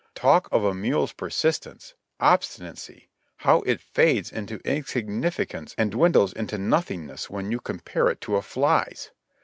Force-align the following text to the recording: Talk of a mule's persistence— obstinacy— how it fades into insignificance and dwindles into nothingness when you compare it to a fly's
Talk 0.15 0.49
of 0.51 0.63
a 0.63 0.73
mule's 0.73 1.13
persistence— 1.13 1.93
obstinacy— 2.33 3.07
how 3.45 3.59
it 3.67 3.79
fades 3.79 4.31
into 4.31 4.59
insignificance 4.65 5.75
and 5.77 5.91
dwindles 5.91 6.33
into 6.33 6.57
nothingness 6.57 7.29
when 7.29 7.51
you 7.51 7.59
compare 7.59 8.09
it 8.09 8.19
to 8.21 8.35
a 8.35 8.41
fly's 8.41 9.11